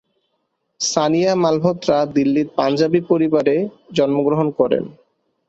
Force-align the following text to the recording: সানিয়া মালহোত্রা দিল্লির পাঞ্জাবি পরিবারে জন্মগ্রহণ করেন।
সানিয়া 0.79 1.33
মালহোত্রা 1.35 1.97
দিল্লির 2.15 2.47
পাঞ্জাবি 2.57 2.99
পরিবারে 3.11 3.55
জন্মগ্রহণ 3.97 4.47
করেন। 4.59 4.83